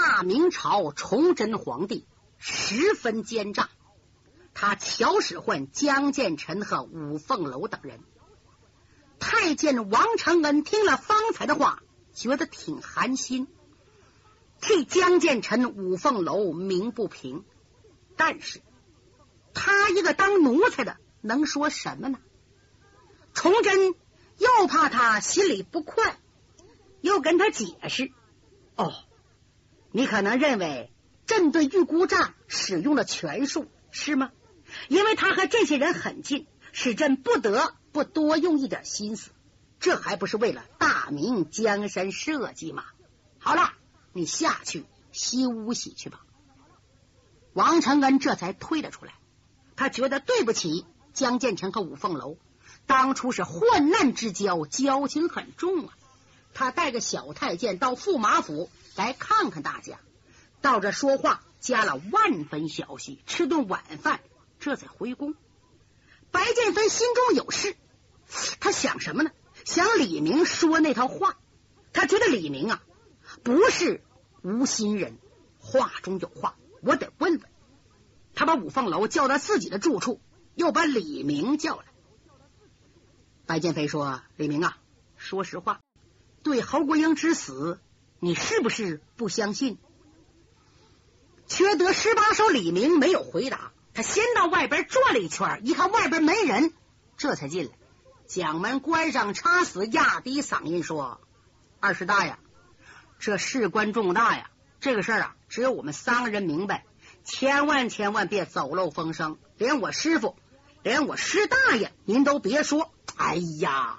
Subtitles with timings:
[0.00, 2.06] 大明朝崇祯皇帝
[2.36, 3.68] 十分奸诈，
[4.54, 7.98] 他巧使唤江建臣和五凤楼等人。
[9.18, 11.82] 太监王承恩听了方才的话，
[12.14, 13.48] 觉得挺寒心，
[14.60, 17.44] 替江建臣、五凤楼鸣不平。
[18.16, 18.62] 但是
[19.52, 22.20] 他一个当奴才的，能说什么呢？
[23.34, 23.96] 崇祯
[24.36, 26.20] 又怕他心里不快，
[27.00, 28.12] 又跟他解释
[28.76, 28.94] ：“哦，
[29.90, 30.92] 你可能认为
[31.26, 34.30] 朕对玉姑丈使用了权术，是吗？
[34.88, 39.30] 因为他和这些人很近，使朕不得不多用一点心思。
[39.80, 42.84] 这还不是为了大明江山社稷吗？
[43.38, 43.72] 好了，
[44.12, 46.20] 你下去洗屋洗去吧。”
[47.54, 49.14] 王承恩这才退了出来，
[49.74, 52.36] 他觉得对不起江建成和五凤楼。
[52.86, 55.97] 当初是患难之交，交情很重啊。
[56.58, 60.00] 他带个小太监到驸马府来看看大家，
[60.60, 64.18] 到这说话加了万分小心，吃顿晚饭，
[64.58, 65.36] 这才回宫。
[66.32, 67.76] 白剑飞心中有事，
[68.58, 69.30] 他想什么呢？
[69.64, 71.38] 想李明说那套话。
[71.92, 72.82] 他觉得李明啊
[73.44, 74.02] 不是
[74.42, 75.16] 无心人，
[75.60, 77.42] 话中有话，我得问问。
[78.34, 80.20] 他把五凤楼叫到自己的住处，
[80.56, 81.84] 又把李明叫来。
[83.46, 84.76] 白剑飞说：“李明啊，
[85.16, 85.80] 说实话，
[86.42, 87.80] 对侯国英之死，
[88.20, 89.78] 你是不是不相信？”
[91.48, 96.74] 缺德十八手李明没有回答，他先到外边转了一圈，一看外边没人，
[97.16, 97.72] 这才进来，
[98.26, 101.20] 将门关上，插死，压低嗓音说
[101.80, 102.38] ：“二师大呀，
[103.18, 106.84] 这事关重大呀，这个事儿啊，只有我们三个人明白，
[107.24, 110.36] 千万千万别走漏风声，连我师傅，
[110.82, 113.98] 连我师大爷，您都别说。”哎呀，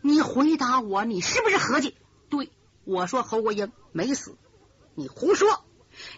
[0.00, 1.96] 你回答我，你是不是合计？
[2.30, 2.50] 对，
[2.84, 4.36] 我说侯国英没死，
[4.94, 5.64] 你胡说，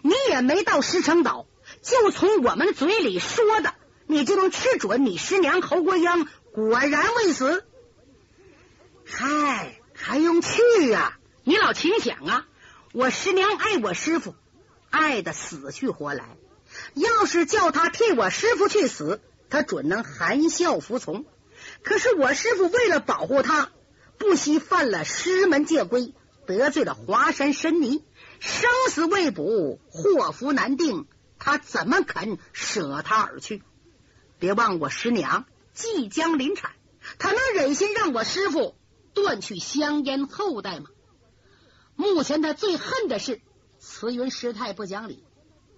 [0.03, 1.47] 你也没到石城岛，
[1.83, 3.75] 就从我们嘴里说的，
[4.07, 7.65] 你就能吃准你师娘侯国英果然未死。
[9.05, 11.19] 嗨，还用去呀？
[11.43, 12.47] 你老请想啊，
[12.93, 14.35] 我师娘爱我师傅，
[14.91, 16.37] 爱的死去活来，
[16.95, 21.25] 要是叫他替我师傅去死，他准能含笑服从。
[21.83, 23.71] 可是我师傅为了保护他，
[24.21, 26.15] 不惜犯了师门戒规，
[26.47, 28.05] 得罪了华山神尼，
[28.39, 31.07] 生死未卜，祸福难定，
[31.39, 33.63] 他怎么肯舍他而去？
[34.39, 36.73] 别忘我师娘即将临产，
[37.19, 38.75] 他能忍心让我师傅
[39.15, 40.91] 断去香烟后代吗？
[41.97, 43.41] 目前他最恨的是
[43.79, 45.25] 慈云师太不讲理，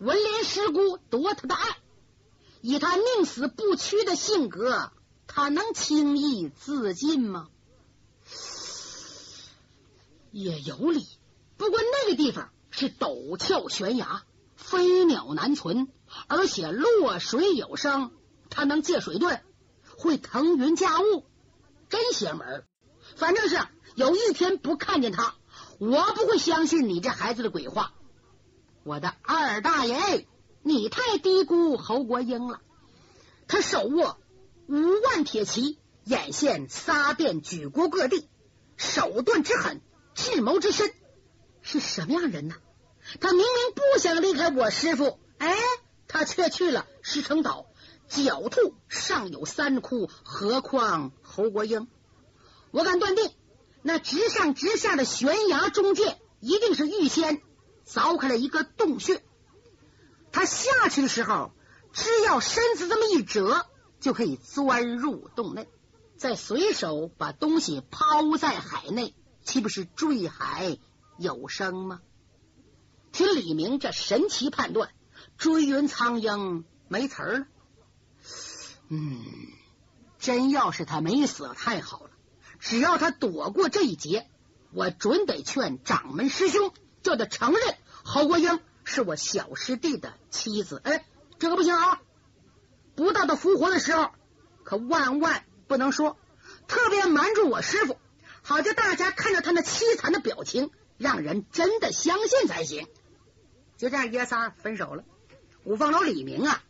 [0.00, 1.76] 文莲师姑夺他的爱，
[2.60, 4.90] 以他宁死不屈的性格。
[5.28, 7.48] 他能轻易自尽吗？
[10.32, 11.06] 也有理，
[11.56, 14.24] 不过那个地方是陡峭悬崖，
[14.56, 15.88] 飞鸟难存，
[16.26, 18.10] 而且落水有声，
[18.50, 19.40] 他能借水遁，
[19.96, 21.24] 会腾云驾雾，
[21.88, 22.64] 真邪门。
[23.14, 23.60] 反正是
[23.94, 25.34] 有一天不看见他，
[25.78, 27.92] 我不会相信你这孩子的鬼话。
[28.84, 30.26] 我的二大爷，
[30.62, 32.60] 你太低估侯国英了，
[33.46, 34.18] 他手握。
[34.68, 38.26] 五万铁骑，眼线撒遍举国各地，
[38.76, 39.82] 手段之狠，
[40.14, 40.92] 智谋之深，
[41.62, 42.54] 是什么样人呢？
[43.20, 45.56] 他明明不想离开我师傅，哎，
[46.08, 47.66] 他却去了石城岛，
[48.08, 51.88] 狡兔尚有三窟，何况侯国英？
[52.70, 53.30] 我敢断定，
[53.82, 57.42] 那直上直下的悬崖中间，一定是预先
[57.86, 59.22] 凿开了一个洞穴。
[60.30, 61.52] 他下去的时候，
[61.92, 63.66] 只要身子这么一折。
[64.02, 65.68] 就可以钻入洞内，
[66.16, 70.78] 再随手把东西抛在海内，岂不是坠海
[71.18, 72.00] 有声吗？
[73.12, 74.90] 听李明这神奇判断，
[75.36, 77.46] 追云苍鹰没词儿了。
[78.88, 79.20] 嗯，
[80.18, 82.10] 真要是他没死，太好了。
[82.58, 84.28] 只要他躲过这一劫，
[84.72, 86.72] 我准得劝掌门师兄
[87.02, 90.80] 叫他承认侯国英是我小师弟的妻子。
[90.84, 91.04] 哎，
[91.38, 92.00] 这个不行啊！
[92.94, 94.10] 不到他复活的时候，
[94.64, 96.16] 可万万不能说，
[96.68, 97.98] 特别瞒住我师傅，
[98.52, 102.86] 好叫大家看着他那凄惨的表情，让人真的相信才行。
[103.78, 105.04] 就这样，爷仨分手了。
[105.64, 106.62] 五凤楼李明啊，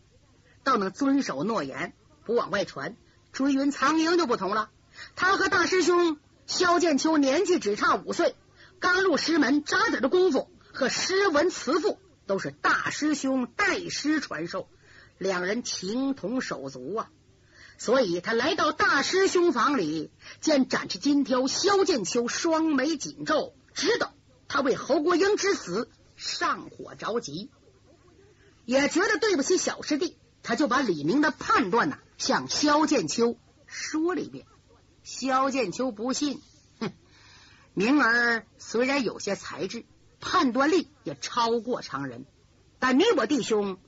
[0.63, 1.93] 倒能遵守诺言，
[2.25, 2.95] 不往外传。
[3.33, 4.71] 追云苍鹰就不同了，
[5.17, 8.37] 他和大师兄萧剑秋年纪只差五岁，
[8.79, 14.69] 刚入师门扎底的功夫和诗文词赋都是大师兄代师传授。
[15.19, 17.11] 两人情同手足啊，
[17.79, 20.11] 所以他来到大师兄房里，
[20.41, 24.15] 见展翅金雕萧剑秋双眉紧皱，知道
[24.47, 27.51] 他为侯国英之死上火着急，
[28.65, 33.37] 也觉得对不起小师弟，他就把李明的判断呢向萧剑秋
[33.67, 34.47] 说了一遍。
[35.03, 36.41] 萧剑秋不信，
[36.79, 36.93] 哼，
[37.75, 39.85] 明儿虽然有些才智，
[40.21, 42.27] 判断力也超过常人，
[42.79, 43.79] 但你我弟兄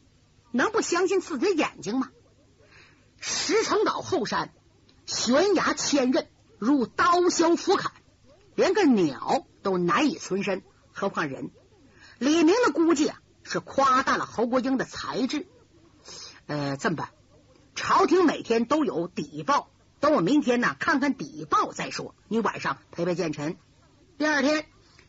[0.51, 2.11] 能不相信自己的眼睛吗？
[3.27, 4.53] 石城岛后山
[5.07, 6.27] 悬崖千仞，
[6.59, 7.91] 如刀削斧砍，
[8.55, 10.63] 连个鸟都难以存身，
[10.93, 11.51] 何况人？
[12.19, 15.47] 李明的估计啊，是夸大了侯国英的才智。
[16.47, 17.09] 呃，这么办？
[17.75, 19.71] 朝廷每天都有底报。
[20.01, 22.15] 等我明天呢，看看底报再说。
[22.29, 23.57] 你晚上陪陪建臣。
[24.19, 24.67] 第二天，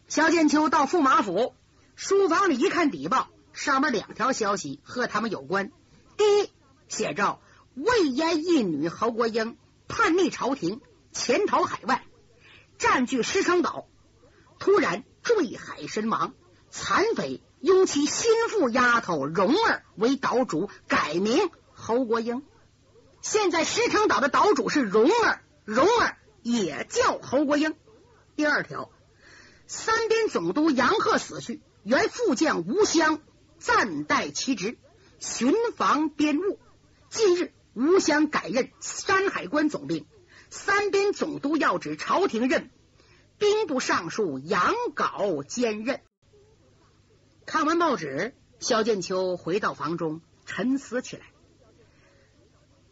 [0.08, 1.54] 萧剑秋到驸马府
[1.98, 5.70] 书房里一看底报，上面两条消息和他们有关。
[6.16, 6.50] 第一，
[6.88, 7.40] 写着
[7.76, 9.58] 魏延一女侯国英
[9.88, 10.82] 叛逆朝廷，
[11.12, 12.04] 潜逃海外，
[12.78, 13.88] 占据石城岛，
[14.60, 16.34] 突然坠海身亡。
[16.72, 22.44] 残匪拥其心腹丫头蓉儿为岛主，改名侯国英。
[23.22, 27.76] 现在石城岛的岛主是蓉儿，蓉儿也叫侯国英。
[28.36, 28.90] 第二条，
[29.68, 33.22] 三边总督杨鹤死去，原副将吴襄
[33.58, 34.78] 暂代其职，
[35.20, 36.60] 巡防边务。
[37.10, 40.08] 近日，吴襄改任山海关总兵，
[40.50, 42.72] 三边总督要旨，朝廷任
[43.38, 46.00] 兵部尚书杨镐兼任。
[47.46, 51.24] 看完报纸，萧剑秋回到房中沉思起来。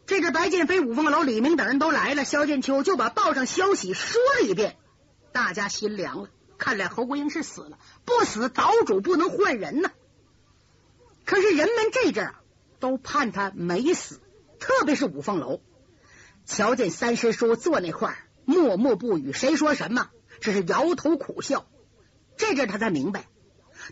[0.04, 4.76] 这阵白剑飞、五凤楼、李明等人都来了，萧剑秋就把报上消息说了一遍，
[5.32, 6.28] 大家心凉了。
[6.58, 9.90] 看来侯国英是死了，不死岛主不能换人呢。
[11.24, 12.34] 可是人们这阵
[12.80, 14.20] 都盼他没死，
[14.64, 15.60] 特别是五凤楼，
[16.46, 18.16] 瞧见三师叔坐那块
[18.46, 20.08] 默默不语，谁说什么
[20.40, 21.66] 只是摇头苦笑。
[22.38, 23.26] 这阵他才明白，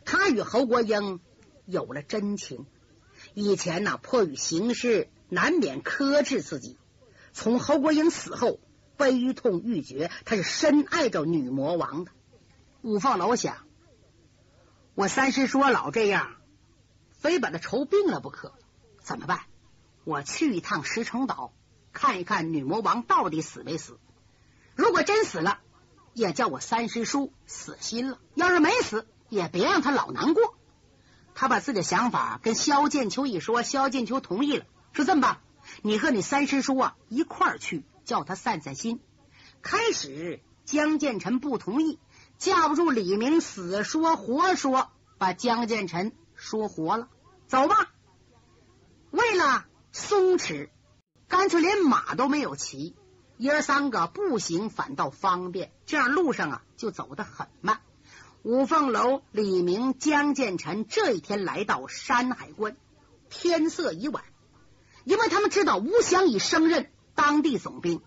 [0.07, 1.21] 他与侯国英
[1.67, 2.65] 有了真情。
[3.35, 5.11] 以前呢，迫于形势。
[5.29, 6.79] 难免克制自己。
[7.33, 8.61] 从侯国英死后，
[8.99, 10.11] 悲痛欲绝。
[10.27, 12.13] 他是深爱着女魔王的。
[12.83, 13.57] 五凤楼想，
[14.95, 16.37] 我三师叔老这样，
[17.13, 18.53] 非把他愁病了不可。
[19.01, 19.41] 怎么办？
[20.05, 21.53] 我去一趟石城岛，
[21.93, 23.99] 看一看女魔王到底死没死。
[24.75, 25.61] 如果真死了，
[26.13, 30.57] 也叫我三师叔死心了；要是没死，也别让他老难过。
[31.35, 34.67] 他把自己的想法跟萧剑秋一说，萧剑秋同意了。
[34.93, 35.39] 说这么办，
[35.83, 39.01] 你和你三师叔啊一块儿去，叫他散散心。
[39.63, 41.99] 开始江建成不同意，
[42.39, 47.09] 架不住李明死说活说，把江建成说活了。
[47.47, 47.91] 走吧，
[49.11, 50.71] 为了松弛，
[51.29, 52.97] 干脆连马都没有骑，
[53.37, 57.81] 爷儿三个步行反倒方便，这样路上啊就走得很慢。
[58.43, 62.75] 五凤楼、李明、江建臣这一天来到山海关，
[63.29, 64.25] 天色已晚。
[65.05, 68.01] 因为他们知道吴襄已升任当地总兵，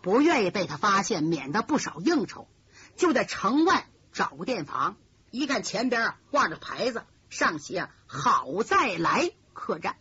[0.00, 2.48] 不愿意被他发现，免得不少应酬，
[2.96, 4.96] 就在城外找个店房。
[5.30, 9.96] 一看前边啊挂着牌子，上写“好再来客栈”，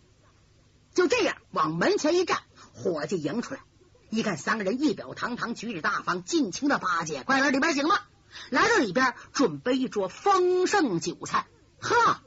[0.95, 2.39] 就这样往门前一站，
[2.73, 3.59] 伙计迎出来，
[4.09, 8.07] 一看三个人仪表堂堂，举止大方，尽情的巴结，快来里边请吧。
[8.49, 11.47] 来到里边，准备一桌丰盛酒菜，
[11.79, 12.21] 呵，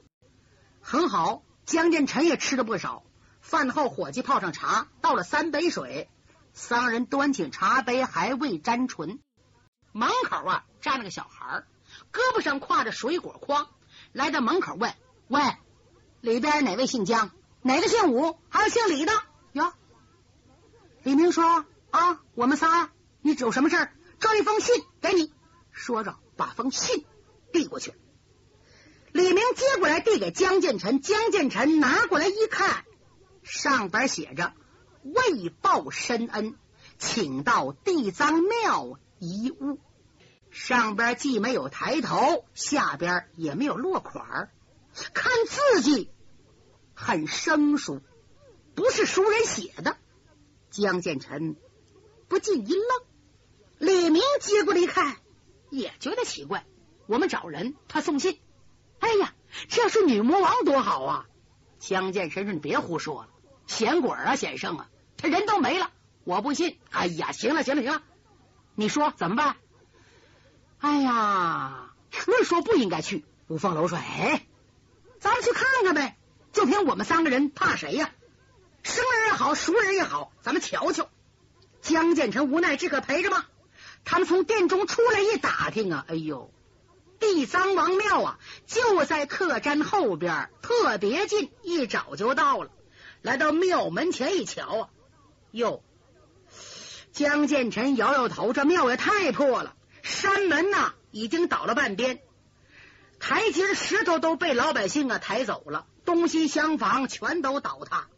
[0.82, 1.42] 很好。
[1.64, 3.04] 江建成也吃了不少。
[3.40, 6.10] 饭后，伙计泡上茶，倒了三杯水。
[6.52, 9.18] 三人端起茶杯，还未沾唇。
[9.92, 11.64] 门口啊，站了个小孩，
[12.12, 13.68] 胳膊上挎着水果筐，
[14.12, 14.92] 来到门口问
[15.28, 15.40] ：“喂，
[16.20, 17.30] 里边哪位姓江？
[17.68, 18.38] 哪个姓武？
[18.48, 19.12] 还有姓李的？”
[19.52, 19.74] 哟，
[21.02, 22.90] 李明说：“啊，我们仨呀。
[23.20, 23.92] 你有什么事儿？
[24.18, 25.34] 这一封信给你。”
[25.70, 27.04] 说着，把封信
[27.52, 27.92] 递过去。
[29.12, 31.02] 李明接过来，递给江建成。
[31.02, 32.86] 江建成拿过来一看。
[33.42, 34.54] 上边写着
[35.04, 36.56] “为报深恩，
[36.96, 39.78] 请到地藏庙遗物”。
[40.50, 44.50] 上边既没有抬头，下边也没有落款
[45.12, 46.10] 看字迹
[47.00, 48.02] 很生疏，
[48.74, 49.96] 不是熟人写的。
[50.68, 51.54] 江建成
[52.26, 52.82] 不禁一愣。
[53.78, 55.16] 李明接过来一看，
[55.70, 56.66] 也觉得奇怪。
[57.06, 58.40] 我们找人，他送信。
[58.98, 59.32] 哎呀，
[59.68, 61.26] 这是女魔王多好啊！
[61.78, 63.28] 江建成说：“你别胡说了。”
[63.68, 65.92] 闲鬼啊，先生啊，他人都没了，
[66.24, 66.80] 我不信。
[66.90, 68.02] 哎呀，行了，行了，行了，
[68.74, 69.56] 你说怎么办？
[70.78, 71.94] 哎呀，
[72.26, 73.24] 那说不应该去。
[73.46, 74.44] 五凤楼说：“哎，
[75.20, 76.17] 咱们去看看呗，
[76.58, 78.10] 就凭我们三个人，怕谁呀？
[78.82, 81.08] 生人也好，熟人也好，咱们瞧瞧。”
[81.80, 83.46] 江建成无奈，只可陪着吗？
[84.04, 86.52] 他们从殿中出来一打听啊，哎呦，
[87.20, 92.72] 地藏王庙啊，就在客栈后边，特别近，一找就到了。
[93.22, 94.88] 来到庙门前一瞧啊，
[95.52, 95.84] 哟，
[97.12, 102.18] 江建成摇摇头，这庙也太破了，山门呐已经倒了半边，
[103.20, 108.08] 台阶石头都被老百姓啊抬走了，东西厢房全都倒塌。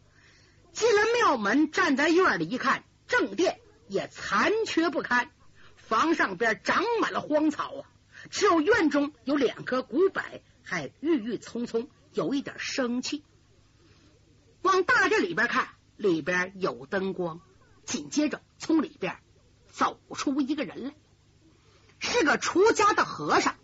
[0.71, 5.29] 进了庙门，站在院里一看，正殿也残缺不堪，
[5.75, 7.91] 房上边长满了荒草啊。
[8.29, 10.23] 只有院中有两棵古柏，
[10.63, 13.25] 还郁郁葱葱，有一点生气。
[14.61, 15.67] 往大殿里边看，
[15.97, 17.41] 里边有灯光。
[17.83, 19.17] 紧接着，从里边
[19.69, 20.93] 走出一个人来，
[21.99, 23.57] 是个出家的和尚。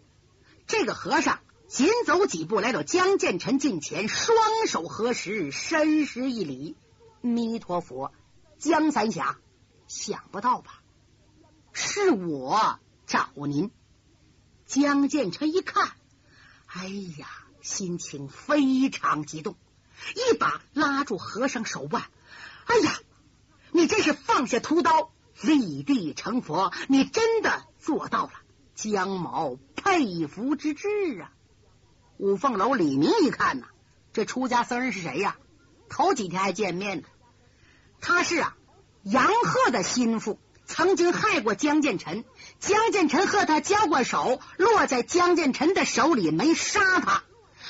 [0.66, 6.78] 这个和尚紧走几步来到江建成近前，双手合十，深施一礼
[7.20, 8.14] ：“弥陀佛，
[8.58, 9.38] 江三侠，
[9.86, 10.82] 想不到吧？
[11.74, 13.70] 是我找您。”
[14.66, 15.92] 江建成一看，
[16.68, 17.28] 哎呀，
[17.62, 19.58] 心情非常激动，
[20.16, 22.02] 一把拉住和尚手腕。
[22.66, 22.98] 哎呀，
[23.72, 28.32] 你这是放下屠刀，立地成佛，你真的做到了，
[28.74, 30.88] 江某佩服之至
[31.22, 31.34] 啊！
[32.18, 33.68] 五凤楼李明一看呐，
[34.14, 35.38] 这出家僧人是谁呀？
[35.90, 37.08] 头几天还见面呢，
[38.02, 38.58] 他是啊
[39.04, 40.40] 杨鹤的心腹。
[40.66, 42.26] 曾经害过江建成，
[42.60, 47.24] 江建成和他交过手，落在江建成的手里没杀他。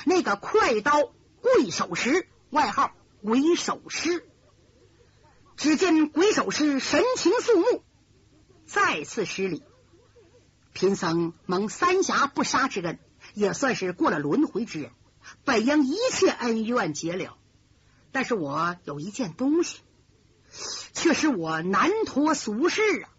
[0.04, 1.12] 那个快刀
[1.42, 4.28] 鬼手师，外号鬼手师。
[5.58, 7.84] 只见鬼手师神情肃穆，
[8.66, 9.62] 再次施礼。
[10.74, 12.98] 贫僧蒙三峡不杀之恩，
[13.38, 14.92] 也算是过了轮回之人，
[15.46, 17.38] 本应一切恩怨结了。
[18.12, 19.82] 但是我有一件东西。
[20.94, 23.10] 却使我难脱俗世啊！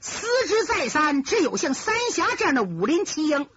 [0.00, 3.48] 思之再三，只有像三峡这样的武林奇英，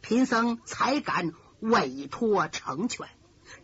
[0.00, 3.08] 贫僧才敢委托成全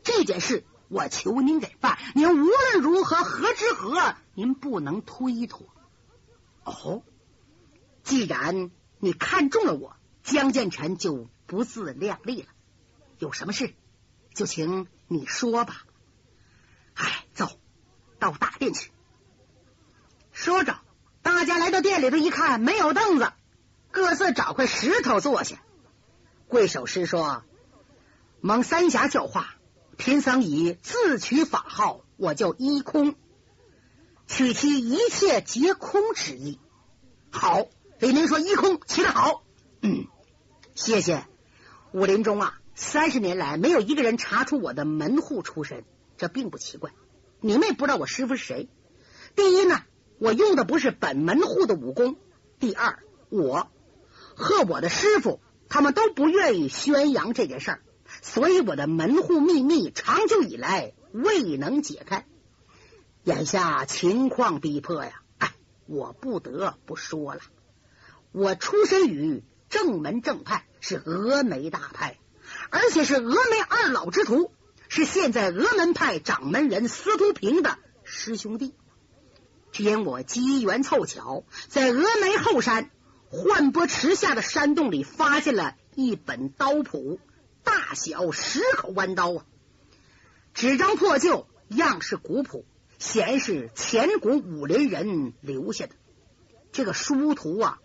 [0.03, 0.65] 这件事。
[0.89, 5.67] 我求您给办，您无论如何何之何，您不能推脱。
[6.63, 7.03] 哦，
[8.05, 8.71] 既然
[9.01, 12.49] 你看中了我，江建成就不自量力了。
[13.19, 13.75] 有什么事，
[14.35, 15.85] 就请你说吧。
[16.95, 17.59] 哎，走
[18.19, 18.91] 到大殿去。
[20.33, 20.79] 说着，
[21.23, 23.33] 大家来到店里头一看，没有凳子，
[23.91, 25.63] 各自找块石头坐下。
[26.49, 27.43] 贵守师说
[28.41, 29.55] ：“蒙三峡教化，
[29.97, 33.15] 贫僧以自取法号，我叫一空，
[34.27, 36.61] 取其一切皆空之意。”
[37.33, 37.67] 好，
[37.99, 39.43] 李明说：“一空起得好。”
[39.81, 40.07] 嗯，
[40.75, 41.27] 谢谢。
[41.93, 45.85] 武林中啊，三十年来没有一个人查出我的门户出身，
[46.17, 46.93] 这并不奇怪。
[47.41, 48.69] 你们也不知道我师傅是谁。
[49.35, 49.83] 第一呢。
[50.19, 52.17] 我用的不是本门户的武功。
[52.59, 53.71] 第二，我
[54.35, 57.81] 和我的师傅他们都不愿意宣扬这件事儿，
[58.23, 62.25] 所以我的门户秘密长久以来未能解开。
[63.25, 65.53] 眼下情况逼迫呀，哎，
[65.85, 67.43] 我不得不说了。
[68.33, 69.45] 我出身于
[69.77, 72.17] 正门正派，是峨眉大派，
[72.71, 74.51] 而且是峨眉二老之徒，
[74.89, 78.75] 是现在峨门派掌门人司徒平的师兄弟。
[79.77, 82.91] 因我机缘凑巧，在峨眉后山
[83.29, 87.21] 幻波池下的山洞里发现了一本刀谱，
[87.63, 89.45] 大小十口弯刀啊，
[90.55, 92.65] 纸张破旧，样式古朴，
[92.99, 95.93] 显是前古武林人留下的。
[96.73, 97.79] 这个书图啊，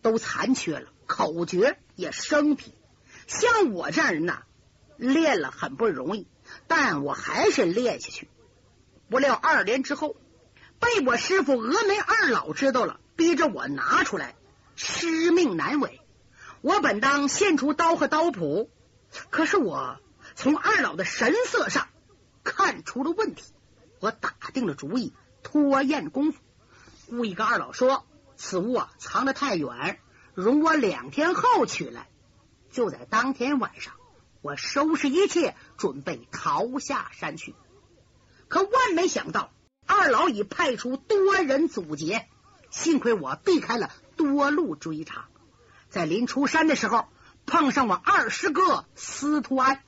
[0.00, 2.72] 都残缺了，口诀也生僻。
[3.26, 4.42] 像我这样人呐，
[4.96, 6.28] 练了很不容易，
[6.68, 8.28] 但我还是练下去。
[9.10, 10.14] 不料二年之后。
[10.80, 14.36] 被我师傅峨眉二老知道了，逼着我拿出来，
[14.76, 16.00] 师命难违。
[16.60, 18.70] 我本当献出刀和刀谱，
[19.28, 19.98] 可是我
[20.36, 21.88] 从二老的神色上
[22.44, 23.42] 看出了问题。
[23.98, 25.12] 我打定了主意，
[25.42, 26.38] 拖延功夫，
[27.08, 28.06] 故意跟二老说
[28.38, 29.98] ：“此物啊，藏得太远，
[30.42, 32.08] 容我两天后取来。”
[32.70, 33.94] 就在当天晚上，
[34.42, 37.54] 我收拾一切，准备逃下山去。
[38.48, 39.50] 可万没想到。
[39.90, 42.28] 二老已派出多人阻截，
[42.70, 45.28] 幸亏我避开了多路追查。
[45.88, 47.06] 在临出山的时候，
[47.46, 49.82] 碰上我二师哥司徒安，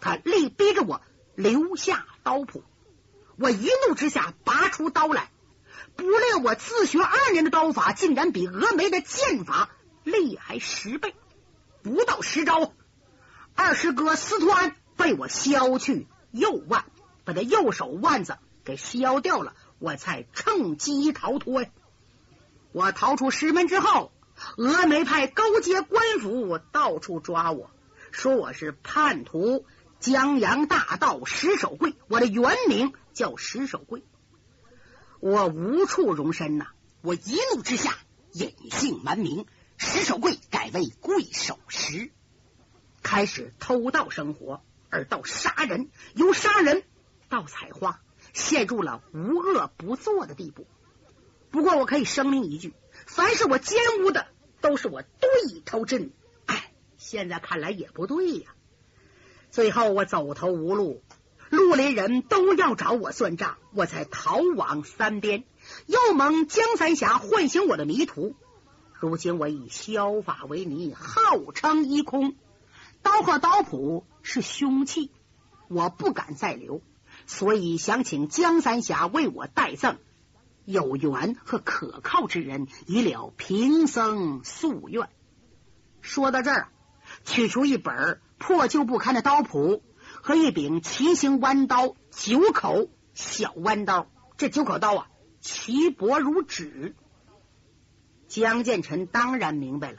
[0.00, 1.02] 他力逼着我
[1.36, 2.64] 留下刀谱。
[3.38, 5.30] 我一怒之下拔出刀来，
[5.94, 9.70] 不料我自学二年的刀法，竟然比峨眉的剑法
[10.04, 11.14] 厉害十倍。
[11.82, 12.72] 不到十招，
[13.54, 16.84] 二师哥司徒安被我削去右腕，
[17.24, 18.38] 把他右手腕子。
[18.64, 21.68] 给削掉了，我才趁机逃脱呀！
[22.72, 24.10] 我逃出师门之后，
[24.56, 27.70] 峨眉派勾结官府，到处抓我，
[28.10, 29.66] 说我是叛徒。
[30.00, 34.02] 江洋大盗石守贵，我的原名叫石守贵，
[35.20, 36.66] 我无处容身呐！
[37.00, 37.96] 我一怒之下
[38.32, 39.46] 隐姓埋名，
[39.84, 42.10] 石守贵改为贵守石，
[43.02, 46.82] 开始偷盗生活，而到杀人，由杀人
[47.28, 48.00] 到采花，
[48.32, 50.66] 陷入了无恶不作的地步。
[51.50, 52.72] 不过我可以声明一句：
[53.06, 54.26] 凡是我奸污的，
[54.62, 56.12] 都是我对头之女。
[56.46, 58.54] 哎，现在看来也不对呀。
[59.50, 61.02] 最后我走投无路，
[61.50, 65.44] 绿林人都要找我算账，我才逃往三边。
[65.86, 68.34] 又蒙江三侠唤醒我的迷途，
[68.98, 72.34] 如今我已削发为尼，号称一空。
[73.02, 75.10] 刀和刀谱是凶器，
[75.68, 76.80] 我不敢再留，
[77.26, 79.98] 所以想请江三侠为我代赠
[80.64, 85.08] 有缘和可靠之人，以了平生夙愿。
[86.00, 86.68] 说到这儿，
[87.24, 88.20] 取出一本。
[88.36, 89.82] 破旧不堪的刀谱
[90.20, 94.10] 和一柄奇形弯刀，九口小弯刀。
[94.36, 95.06] 这九口刀啊，
[95.40, 96.94] 奇薄如纸。
[98.42, 99.98] 江建成当然明白了，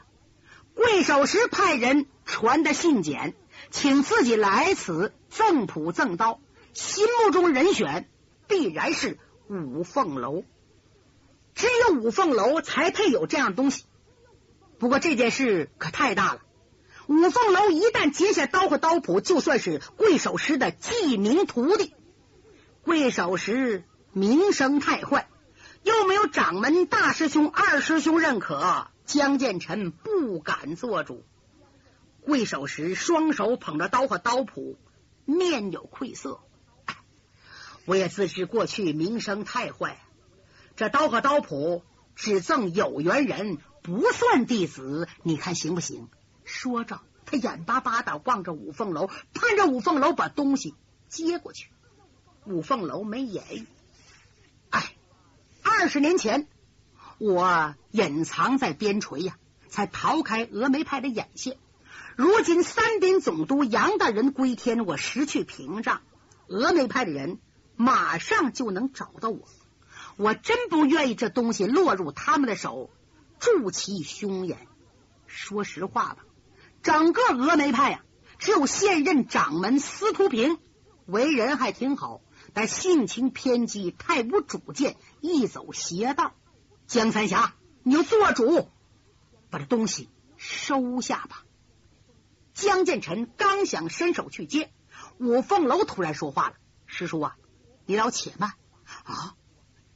[0.74, 3.34] 贵守时派人传的信简，
[3.70, 6.38] 请自己来此赠谱赠刀，
[6.74, 8.08] 心目中人选
[8.46, 10.44] 必然是五凤楼。
[11.54, 13.84] 只有五凤楼才配有这样东西。
[14.78, 16.42] 不过这件事可太大了。
[17.06, 21.94] 五凤楼一旦接下刀和刀谱，就算是贵守时的记名徒弟。
[22.82, 25.28] 贵守时名声太坏，
[25.86, 31.24] 又没有掌门大师兄、二师兄认可，江建成不敢做主。
[32.22, 34.76] 跪手时双手捧着刀和刀谱，
[35.24, 36.40] 面有愧色。
[37.84, 40.02] 我也自知过去名声太坏，
[40.74, 41.84] 这刀和刀谱
[42.16, 46.08] 只赠有缘人，不算弟子，你看行不行？
[46.42, 50.74] 说着，他眼巴巴的望着五凤楼，盼着五凤楼把东西
[51.08, 51.68] 接过去。
[52.44, 53.66] 五凤楼没言语。
[55.78, 56.48] 二十年前
[57.18, 59.36] 我隐藏在边陲呀，
[59.68, 61.58] 才逃开峨眉派的眼线。
[62.16, 66.00] 如今三边总督杨大人归天，我失去屏障，
[66.48, 67.38] 峨眉派的人
[67.76, 69.46] 马上就能找到我。
[70.16, 72.88] 我真不愿意这东西落入他们的手，
[73.38, 74.56] 助其凶言。
[75.26, 76.16] 说实话吧。
[76.82, 78.00] 整个峨眉派呀，
[78.38, 80.58] 只有现任掌门司徒平
[81.04, 82.22] 为人还挺好，
[82.56, 86.32] 但性情偏激，太无主见，易走邪道。
[86.86, 88.70] 江三侠，你就做主，
[89.50, 91.44] 把这东西收下吧。
[92.54, 94.72] 江建成刚想伸手去接，
[95.18, 96.54] 五凤楼突然说话了
[96.88, 97.36] ：“师叔啊，
[97.84, 98.54] 你老且慢
[99.04, 99.36] 啊！”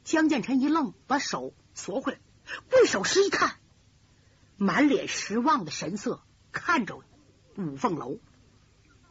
[0.04, 2.18] 江建成一愣，把手缩回来。
[2.68, 3.54] 贵守师一看，
[4.58, 6.20] 满脸失望的神色。
[6.52, 7.00] 看着
[7.56, 8.18] 五凤楼，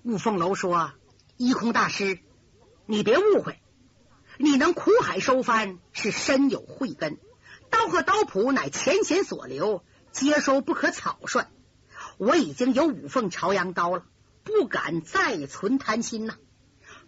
[0.03, 0.93] 五凤楼说
[1.35, 2.19] ：“一空大师，
[2.91, 3.59] 你别误会，
[4.39, 7.19] 你能苦海收帆是深有慧根。
[7.69, 11.45] 刀和刀谱乃前贤所留，接收不可草率。
[12.17, 14.05] 我已经有五凤朝阳刀了，
[14.43, 16.37] 不敢再存贪心呐。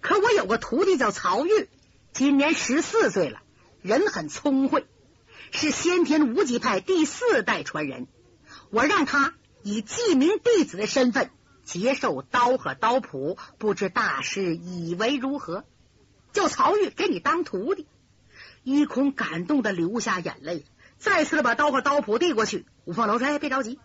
[0.02, 1.68] 可我有个徒弟叫曹玉，
[2.14, 3.42] 今年十四岁了，
[3.82, 4.86] 人很聪慧，
[5.50, 8.08] 是先天无极派第四代传人。
[8.70, 11.30] 我让他。”以记名弟子的身份
[11.64, 15.64] 接受刀和刀谱，不知大师以为如何？
[16.34, 17.88] 叫曹玉给你当徒弟。
[18.64, 20.66] 一空感动的流下眼泪，
[20.98, 22.66] 再次的把刀和刀谱递过去。
[22.86, 23.80] 五凤楼说：“哎，别着急，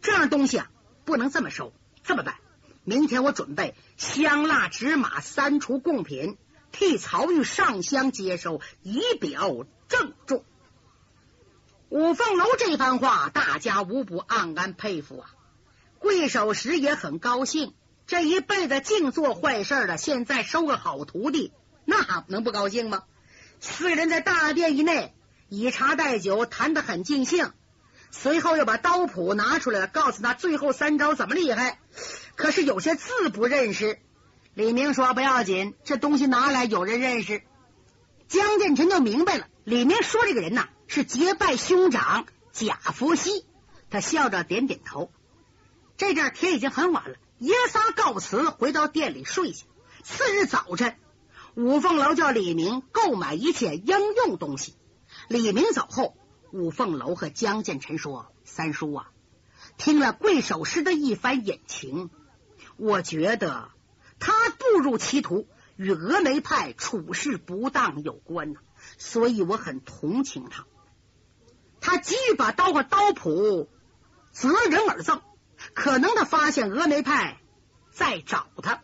[0.00, 0.70] 这样东西啊，
[1.04, 1.72] 不能这么收。
[2.04, 2.36] 这么办？
[2.84, 6.38] 明天我准备香蜡纸马三处贡品，
[6.70, 10.44] 替曹玉上香接收，以表郑重。”
[11.88, 15.30] 五凤楼这番话，大家无不暗暗佩服啊！
[15.98, 17.74] 贵守时也很高兴，
[18.06, 21.52] 这一辈子净做坏事的，现在收个好徒弟，
[21.86, 23.04] 那能不高兴吗？
[23.58, 25.14] 四个人在大殿以内
[25.48, 27.52] 以茶代酒，谈得很尽兴。
[28.10, 31.78] 随后又把刀谱拿出来了，告诉他最后三招怎么厉害。
[32.34, 33.98] 可是有些字不认识。
[34.52, 37.42] 李明说不要紧，这东西拿来有人认识。
[38.28, 40.68] 江建成就明白了，李明说这个人呐。
[40.88, 43.44] 是结拜兄长贾佛西，
[43.90, 45.10] 他笑着点点头。
[45.96, 49.64] 这阵天已经很晚了，爷仨告辞，回到店里睡下。
[50.04, 50.96] 次日早晨，
[51.56, 54.76] 五凤楼叫李明购买一切应用东西。
[55.26, 56.14] 李明走后，
[56.52, 59.10] 五凤楼和江建臣说：“三叔啊，
[59.78, 62.10] 听了贵守师的一番隐情，
[62.76, 63.70] 我觉得
[64.18, 68.60] 他步入歧途，与峨眉派处事不当有关呢，
[68.98, 70.66] 所以我很同情他。”
[71.80, 73.70] 他急于把刀和刀谱
[74.30, 75.22] 择人而赠，
[75.72, 77.40] 可能他发现峨眉派
[77.92, 78.82] 在找他，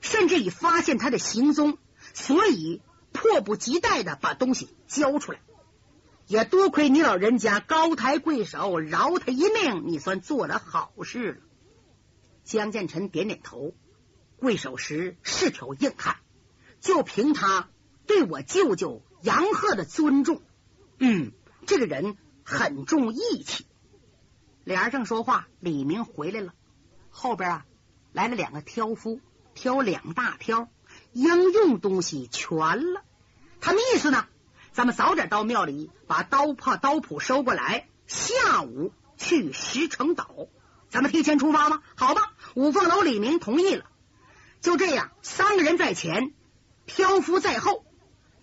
[0.00, 1.76] 甚至已发现他的行踪，
[2.14, 2.80] 所以
[3.12, 5.40] 迫不及待的把东西交出来。
[6.26, 11.40] 也多亏你老人家高抬贵手，饶他一命，你算做了好事了。
[12.44, 13.74] 江建成点点头，
[14.38, 16.16] 贵守时是条硬汉，
[16.80, 17.68] 就凭他
[18.06, 20.40] 对我舅舅杨鹤的尊重，
[20.98, 21.32] 嗯，
[21.66, 23.66] 这个人很重义气。
[24.64, 26.54] 俩人正说话，李明回来了，
[27.10, 27.66] 后边啊
[28.12, 29.20] 来了两个挑夫，
[29.52, 30.70] 挑两大挑，
[31.14, 32.58] 应用东西全
[32.92, 33.02] 了。
[33.60, 34.26] 他们意思呢？
[34.72, 40.48] 咱们早点到庙里把刀炮刀谱收过来，下午去石城岛。
[40.90, 41.80] 咱们提前出发吗？
[41.94, 42.32] 好吧。
[42.54, 43.86] 五凤楼李明同意了。
[44.60, 46.34] 就这样，三个人在前，
[46.86, 47.84] 挑夫在后，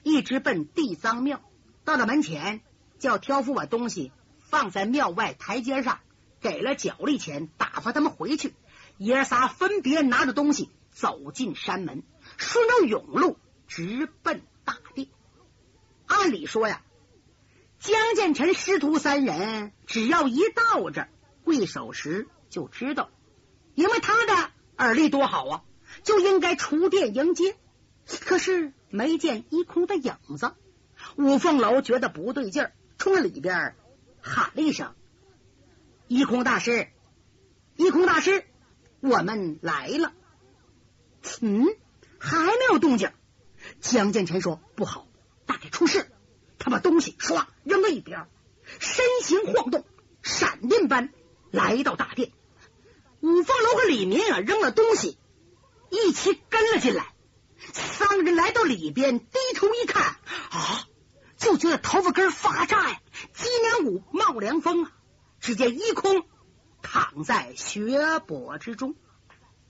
[0.04, 1.42] 一直奔地藏庙。
[1.84, 2.62] 到了门前，
[2.98, 6.00] 叫挑夫把东西放在庙外台阶上，
[6.40, 8.54] 给了脚力钱，打发他们回去。
[8.98, 12.04] 爷仨分别拿着东西走进山门，
[12.42, 15.08] 顺着甬路直奔大殿。
[16.08, 16.82] 按理说呀，
[17.80, 21.10] 江建成师徒三人只要一到这儿，
[21.44, 23.12] 贵守时就知道，
[23.76, 25.64] 因为他的耳力多好啊，
[26.04, 27.56] 就应该出殿迎接。
[28.08, 30.56] 可是没见一空的影子，
[31.16, 33.76] 五凤楼觉得不对劲儿，冲里边
[34.20, 34.96] 喊了一声
[36.10, 36.90] ：“一空大师，
[37.76, 38.44] 一空大师，
[39.00, 40.12] 我们来了。”
[41.42, 41.68] 嗯，
[42.22, 43.12] 还没有动静。
[43.82, 45.08] 江建成说：“不好。”
[45.48, 46.10] 大概出事，
[46.60, 48.30] 他把东西唰扔到一边，
[48.80, 49.84] 身形晃动，
[50.22, 51.12] 闪电般
[51.50, 52.32] 来到大殿。
[53.22, 55.18] 五凤楼和李明啊扔了东西，
[55.90, 57.14] 一起跟了进来。
[57.74, 60.16] 三个人来到里边，低头一看
[60.52, 60.88] 啊，
[61.38, 63.02] 就觉得头发根发炸呀，
[63.34, 64.92] 脊梁骨冒凉风啊。
[65.40, 66.24] 只见一空
[66.84, 68.96] 躺在血泊之中，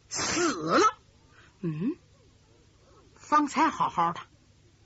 [0.10, 0.86] 死了。
[1.62, 1.96] 嗯，
[3.32, 4.20] 方才好好的。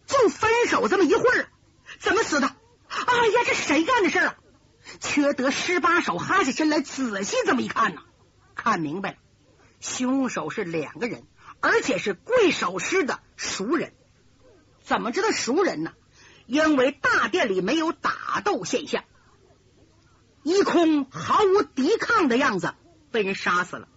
[0.06, 1.50] 就分手这么一会儿，
[1.98, 2.46] 怎么死的？
[2.46, 4.36] 哎呀，这谁干的事啊？
[5.00, 8.04] 缺德十八手哈下身来，仔细这么一看呢，
[8.54, 9.18] 看明白了，
[9.80, 11.26] 凶手是两个人，
[11.60, 13.94] 而且是贵守师的熟人。
[14.84, 15.94] 怎么知道熟人呢？
[16.46, 19.04] 因为大殿里没有打斗现象，
[20.44, 22.76] 一空毫无抵抗的样子
[23.10, 23.88] 被人杀死了。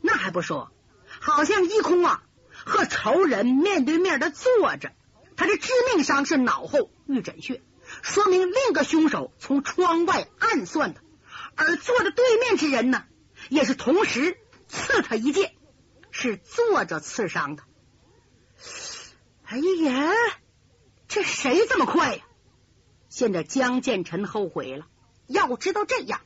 [0.00, 0.72] 那还不说，
[1.20, 2.24] 好像一空啊
[2.68, 4.92] 和仇人面对面的坐着。
[5.36, 7.62] 他的致命伤是脑后遇诊穴，
[8.02, 11.00] 说明另一个凶手从窗外暗算的，
[11.54, 13.04] 而坐着对面之人呢，
[13.48, 15.54] 也是同时刺他一剑，
[16.10, 17.62] 是坐着刺伤的。
[19.44, 20.12] 哎呀，
[21.06, 22.24] 这谁这么快呀？
[23.08, 24.86] 现在江建成后悔了，
[25.28, 26.20] 要知道这样，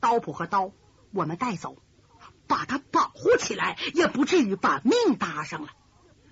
[0.00, 0.72] 刀谱和刀
[1.12, 1.76] 我们带走，
[2.48, 5.68] 把他保护起来，也不至于把命搭上了。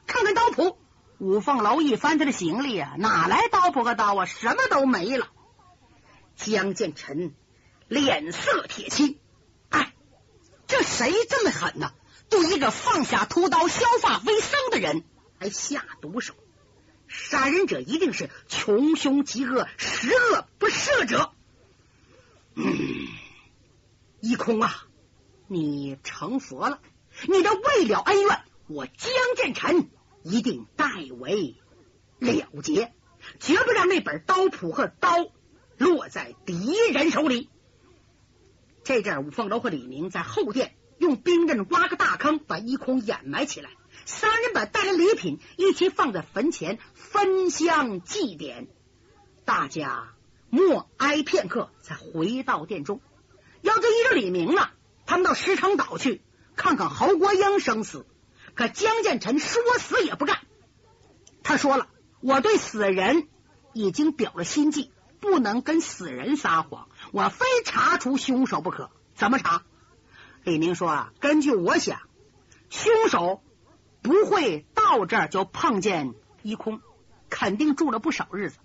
[0.07, 0.79] 看看刀谱。
[1.19, 4.27] 五凤楼一翻他的行李啊，哪来刀谱和刀啊？
[4.27, 5.29] 什么都没了。
[6.37, 7.33] 江建成
[7.89, 9.19] 脸色铁青，
[9.71, 9.95] 哎，
[10.67, 11.93] 这谁这么狠呢？
[12.29, 15.05] 对一个放下屠刀、削发为僧的人
[15.39, 16.35] 还下毒手，
[17.09, 21.33] 杀人者一定是穷凶极恶、十恶不赦者。
[22.57, 22.75] 嗯，
[24.21, 24.86] 一空啊，
[25.49, 26.81] 你成佛了，
[27.29, 29.89] 你这未了恩怨，我江建臣。
[30.29, 30.89] 一定代
[31.21, 31.55] 为
[32.19, 32.93] 了结，
[33.39, 35.31] 绝不让那本刀谱和刀
[35.79, 37.49] 落在敌人手里。
[38.83, 43.71] 这阵，五凤楼和李明在后殿用冰刃挖个大坑，把一空掩埋起来。
[44.05, 48.67] 三人把带来礼品一起放在坟前，焚香祭奠。
[49.45, 50.13] 大家
[50.51, 53.01] 默哀片刻，才回到殿中。
[53.63, 54.73] 要是依着李明了，
[55.07, 56.23] 他们到石城岛去
[56.57, 58.07] 看看侯国英生死。
[58.55, 60.39] 可江建成说死也不干。
[61.43, 61.89] 他说了
[62.21, 63.29] ：“我对死人
[63.75, 64.91] 已经表了心迹，
[65.21, 66.89] 不能跟死人撒谎。
[67.13, 68.91] 我非查出凶手不可。
[69.15, 69.63] 怎么查？”
[70.43, 72.01] 李明说：“啊，根据我想，
[72.71, 73.43] 凶手
[74.01, 76.81] 不会到这儿就碰见一空，
[77.29, 78.57] 肯定住了不少日子。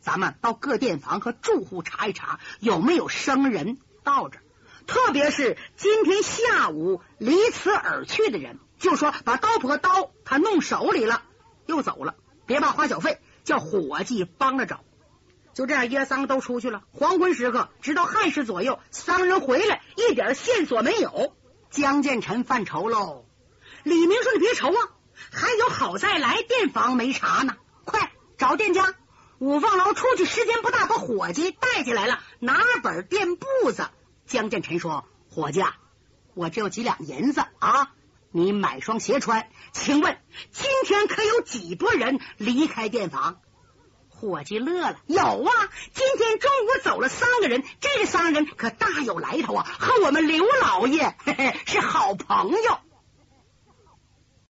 [0.00, 4.38] 咱们到各店房和住户查一查，有没有生人到这，
[4.86, 11.22] 特别是今天下午离此而去的人。”就说把刀和刀他弄手里了，
[11.66, 12.16] 又走了，
[12.46, 14.80] 别怕花小费，叫伙计帮着找。
[15.54, 16.82] 就这样，爷三个都出去了。
[16.92, 21.36] 黄昏时刻，直到亥时左右，三人回来，一点线索没有。
[21.70, 23.24] 江建成犯愁喽。
[23.84, 24.90] 李明说：“你别愁啊，
[25.30, 27.54] 还有好再来店房没查呢。
[27.84, 28.94] 快找店家。”
[29.38, 33.86] 五凤楼出去时间不大，把伙计带进来了，拿了本垫步子。
[34.32, 35.76] 江建臣说：“伙计，啊，
[36.32, 37.92] 我这有几两银子啊，
[38.30, 39.46] 你买双鞋穿。
[39.72, 40.18] 请问
[40.52, 43.42] 今天可有几拨人离开店房？”
[44.08, 45.52] 伙计乐了：“有啊，
[45.92, 52.78] 今天中午走了三个人，这三人可大有来头啊，和我们刘老爷嘿嘿是好朋友。”